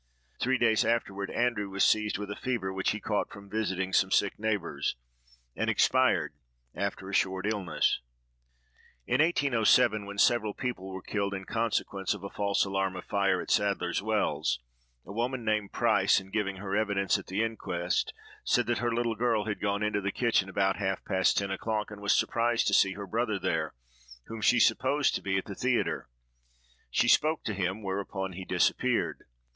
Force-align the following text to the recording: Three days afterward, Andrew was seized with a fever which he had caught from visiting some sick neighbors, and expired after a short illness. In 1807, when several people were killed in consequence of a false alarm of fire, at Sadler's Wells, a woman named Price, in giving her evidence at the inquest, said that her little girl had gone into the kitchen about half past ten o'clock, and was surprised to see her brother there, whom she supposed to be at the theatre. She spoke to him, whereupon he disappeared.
Three 0.39 0.57
days 0.57 0.83
afterward, 0.83 1.29
Andrew 1.29 1.69
was 1.69 1.83
seized 1.83 2.17
with 2.17 2.31
a 2.31 2.35
fever 2.35 2.73
which 2.73 2.89
he 2.89 2.97
had 2.97 3.03
caught 3.03 3.29
from 3.29 3.51
visiting 3.51 3.93
some 3.93 4.09
sick 4.09 4.39
neighbors, 4.39 4.95
and 5.55 5.69
expired 5.69 6.33
after 6.73 7.07
a 7.07 7.13
short 7.13 7.45
illness. 7.45 8.01
In 9.05 9.21
1807, 9.21 10.07
when 10.07 10.17
several 10.17 10.55
people 10.55 10.89
were 10.89 11.03
killed 11.03 11.35
in 11.35 11.45
consequence 11.45 12.15
of 12.15 12.23
a 12.23 12.31
false 12.31 12.65
alarm 12.65 12.95
of 12.95 13.05
fire, 13.05 13.39
at 13.41 13.51
Sadler's 13.51 14.01
Wells, 14.01 14.59
a 15.05 15.13
woman 15.13 15.45
named 15.45 15.71
Price, 15.71 16.19
in 16.19 16.31
giving 16.31 16.55
her 16.55 16.75
evidence 16.75 17.19
at 17.19 17.27
the 17.27 17.43
inquest, 17.43 18.11
said 18.43 18.65
that 18.65 18.79
her 18.79 18.91
little 18.91 19.13
girl 19.13 19.45
had 19.45 19.61
gone 19.61 19.83
into 19.83 20.01
the 20.01 20.11
kitchen 20.11 20.49
about 20.49 20.77
half 20.77 21.05
past 21.05 21.37
ten 21.37 21.51
o'clock, 21.51 21.91
and 21.91 22.01
was 22.01 22.17
surprised 22.17 22.65
to 22.65 22.73
see 22.73 22.93
her 22.93 23.05
brother 23.05 23.37
there, 23.37 23.75
whom 24.25 24.41
she 24.41 24.59
supposed 24.59 25.13
to 25.13 25.21
be 25.21 25.37
at 25.37 25.45
the 25.45 25.53
theatre. 25.53 26.09
She 26.89 27.07
spoke 27.07 27.43
to 27.43 27.53
him, 27.53 27.83
whereupon 27.83 28.33
he 28.33 28.45
disappeared. 28.45 29.25